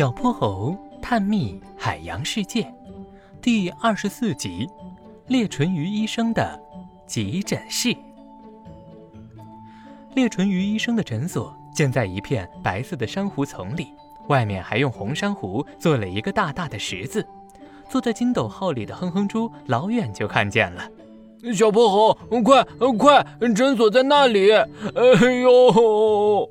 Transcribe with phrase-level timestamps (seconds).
[0.00, 2.66] 小泼猴探秘海洋世界
[3.42, 4.66] 第二十四集：
[5.26, 6.58] 裂唇鱼医生的
[7.06, 7.94] 急诊室。
[10.14, 13.88] 裂唇鱼医生的诊所建在一片白色的珊瑚丛里，
[14.28, 17.22] 外面还用红珊瑚做了一个大大的十字。
[17.90, 20.88] 坐在筋斗号里的哼哼猪老远就看见了。
[21.54, 22.64] 小泼猴，快
[22.96, 24.50] 快，诊所在那里！
[24.50, 24.64] 哎
[25.42, 26.48] 呦！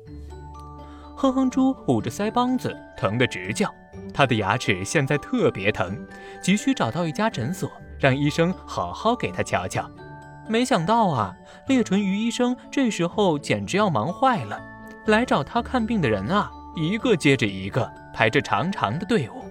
[1.20, 3.70] 哼哼猪捂着腮帮子，疼得直叫。
[4.14, 5.94] 他的牙齿现在特别疼，
[6.42, 9.86] 急需找到一家诊所，让医生好好给他瞧瞧。
[10.48, 14.58] 没想到啊，裂唇鱼医生这时候简直要忙坏了。
[15.08, 19.44] 来找他看病的人啊，一个接着一个，排着长长的队伍。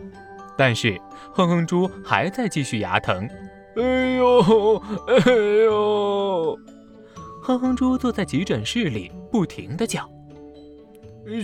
[0.58, 1.00] 但是
[1.36, 3.30] 哼哼猪还在继续牙疼。
[3.78, 5.32] 哎呦，哎
[5.66, 6.58] 呦！
[7.44, 10.10] 哼哼猪坐在急诊室里，不停地叫。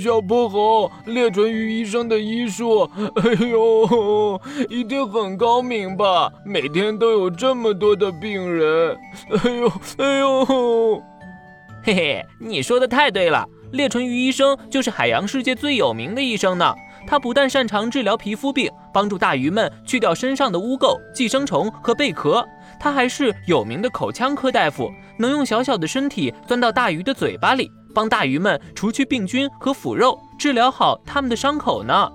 [0.02, 6.31] 小泼猴，裂唇鱼医生的医术， 哎呦，一定很高明吧？
[6.45, 8.98] 每天都有这么多的病人，
[9.43, 11.03] 哎呦，哎呦，
[11.84, 16.73] 嘿嘿，你说的太对了，裂唇鱼医生就是海洋世界最有名的医生呢。
[17.07, 22.43] 他不但擅长治疗皮肤病，帮助大鱼们去掉身上的污垢、寄生虫和贝壳，
[22.79, 27.70] 他还是有名的口腔科大夫，能用小小的身体钻到大鱼的嘴巴里。
[27.96, 32.12] 帮大鱼们除去病菌和腐肉，治疗好他们的伤口呢。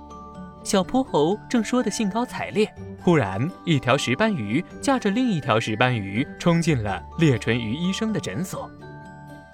[0.63, 2.71] 小泼猴正说得兴高采烈，
[3.03, 8.71] 忽然一条石斑鱼驾着另一条石斑鱼冲进了裂唇鱼医生的诊所。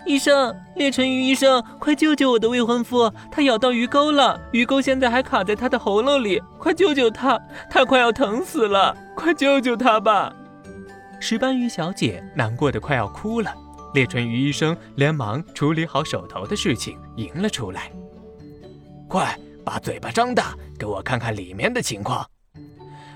[0.05, 3.13] 医生，裂唇鱼医生，快救救我的未婚夫！
[3.31, 7.41] 他咬到鱼钩了，鱼钩现在还卡在他的喉咙里，快救救他！
[7.71, 10.33] 他快要疼死了，快救救他吧！
[11.21, 13.53] 石斑鱼小姐难过的快要哭了。
[13.97, 17.91] 裂唇鱼医生连忙处理好手头的事情，迎了出来。
[19.09, 22.23] 快把嘴巴张大，给我看看里面的情况。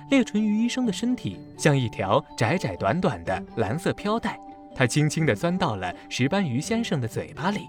[0.09, 4.41] 裂唇鱼医生的身体像一条窄窄短短的蓝色飘带，
[4.75, 7.69] 他轻轻地钻到了石斑鱼先生的嘴巴里。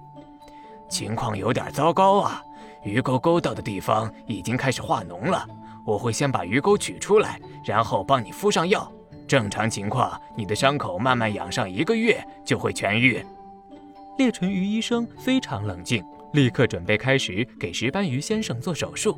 [0.90, 2.42] 情况有点糟糕啊，
[2.86, 5.46] 鱼钩勾到的地方已经开始化脓了。
[5.86, 8.90] 我会先把鱼钩取出来，然后帮你敷上药。
[9.32, 13.26] 正常情况，你的伤口慢慢养上一个月就会痊愈。
[14.18, 16.04] 裂唇鱼医生非常冷静，
[16.34, 19.18] 立刻准备开始给石斑鱼先生做手术。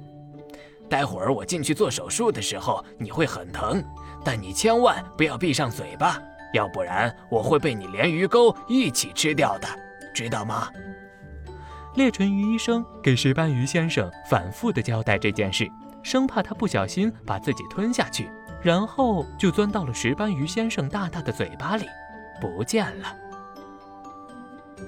[0.87, 3.83] 待会儿我进去做手术的时候，你会很疼，
[4.23, 6.21] 但你千万不要闭上嘴巴，
[6.53, 9.67] 要不然我会被你连鱼钩一起吃掉的，
[10.13, 10.69] 知道吗？
[11.95, 15.67] 裂唇鱼医生给石斑鱼先生反复地交代这件事，
[16.03, 18.29] 生怕他不小心把自己吞下去。
[18.63, 21.85] 然后就钻到了石斑鱼先生大大的嘴巴里，
[22.39, 23.15] 不见了。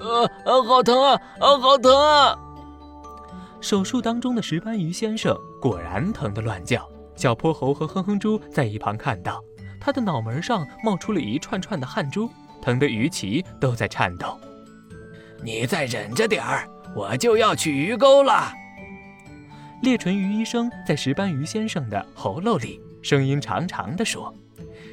[0.00, 1.20] 呃呃，好疼啊！
[1.40, 2.38] 啊，好疼啊！
[3.60, 6.88] 手术当中的石斑鱼先生果然疼得乱叫。
[7.14, 9.42] 小泼猴和哼哼猪在一旁看到，
[9.80, 14.38] 他的脑门上冒出了一串串的汗珠，疼得鱼鳍都在颤抖。
[15.42, 18.52] 你再忍着点儿，我就要取鱼钩了。
[19.82, 22.82] 裂唇鱼医生在石斑鱼先生的喉咙里。
[23.06, 24.34] 声音长长的说：“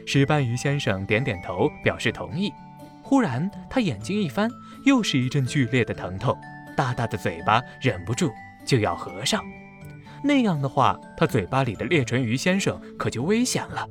[0.06, 2.54] 石斑鱼先生点点头，表示同意。
[3.02, 4.48] 忽然，他眼睛一翻，
[4.86, 6.38] 又是一阵剧烈的疼痛，
[6.78, 8.30] 大大的嘴巴忍不住
[8.68, 9.44] 就要合上。
[10.24, 13.84] 那样的话，他嘴巴里的裂唇鱼先生可就危险了。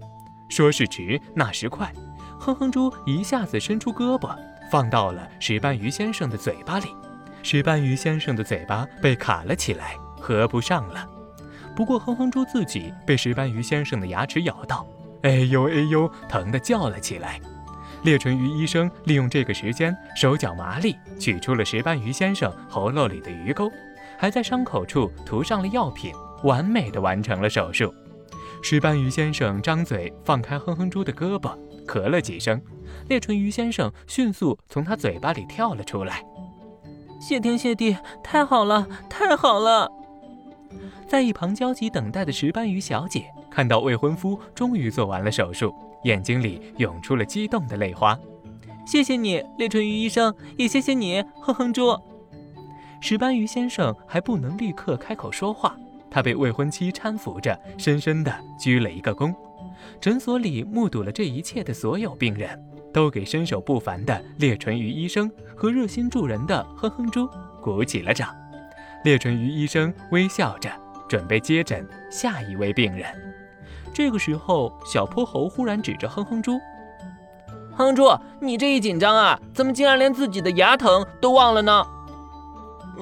[0.49, 1.93] 说时迟，那时快，
[2.38, 4.38] 哼哼猪一下子伸出胳膊，
[4.71, 6.87] 放到了石斑鱼先生的嘴巴里。
[7.43, 11.09] 石斑鱼先生的嘴巴被卡了起来，合不上了。”
[11.75, 14.87] 不过，哼哼猪自己被石斑鱼先生的牙齿咬到，
[15.22, 17.41] 哎呦哎呦，疼得叫了起来。
[18.03, 23.71] 裂唇鱼医生利用这个时间，手脚麻利，取出了石斑鱼先生喉咙里的鱼钩，
[24.19, 26.12] 还在伤口处涂上了药品，
[26.43, 27.94] 完美的完成了手术。
[28.62, 31.56] 石斑鱼先生张嘴放开哼哼猪的胳膊，
[31.87, 32.61] 咳了几声，
[33.09, 36.22] 裂唇鱼先生迅速从他嘴巴里跳了出来。
[37.21, 39.88] 谢天谢地，太好了，太好了！
[41.08, 45.74] 在一旁焦急等待的石斑鱼小姐看到未婚夫终于做完了手术，
[46.04, 48.19] 眼睛里涌出了激动的泪花。
[48.86, 51.96] 谢谢你，裂唇鱼医生，也谢谢你，哼哼猪。
[53.00, 55.76] 石斑鱼先生还不能立刻开口说话，
[56.10, 59.34] 他被未婚妻搀扶着，深深地鞠了一个躬。
[60.00, 62.60] 诊所里目睹了这一切的所有病人，
[62.92, 67.28] 都给身手不凡的裂唇鱼医生和热心助人的哼哼猪
[67.60, 68.42] 鼓起了掌。
[69.04, 70.70] 裂唇鱼医生微笑着，
[71.08, 73.04] 准备接诊下一位病人。
[73.93, 76.60] 这个时候，小泼猴忽然指着哼哼猪
[77.76, 78.08] ：“哼猪，
[78.40, 81.84] 你这一紧张啊，怎么竟然连自己的牙疼都忘了呢？”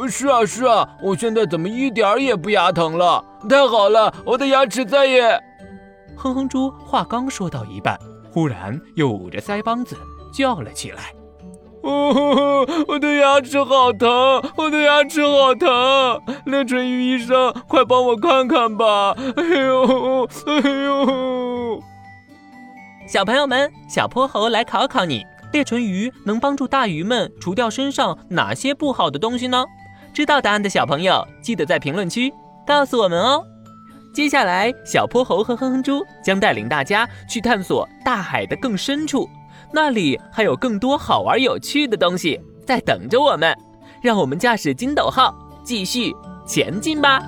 [0.09, 3.23] 是啊是啊，我现在怎么一点儿也不牙疼了？
[3.49, 5.39] 太好了，我的牙齿再也……
[6.17, 7.99] 哼哼猪话刚说到一半，
[8.33, 9.97] 忽然又捂着腮帮子
[10.33, 11.13] 叫了起来
[11.83, 14.09] ：“哦， 我的牙齿好疼，
[14.57, 16.21] 我的牙齿好疼！
[16.45, 19.15] 裂唇鱼医生，快帮我看看吧！
[19.37, 21.83] 哎呦，哎呦！”
[23.09, 29.65] 小朋友们，小泼猴来考考你：裂唇鱼能帮助大鱼们除掉身上哪些不好的东西呢？
[30.13, 32.33] 知道答案的小朋友，记得在评论区
[32.67, 33.43] 告诉我们哦。
[34.13, 39.29] 接下来，小泼猴和哼哼猪将带领大家去探索大海的更深处，
[39.73, 43.57] 那里还有更多好玩有趣的东西在等着我们
[44.03, 45.35] 让我们驾驶筋斗号
[45.65, 46.15] 继续
[46.47, 47.23] 前进吧。